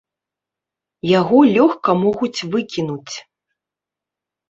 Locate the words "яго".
1.19-1.37